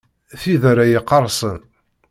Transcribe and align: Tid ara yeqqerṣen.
Tid 0.41 0.61
ara 0.71 0.85
yeqqerṣen. 0.91 1.59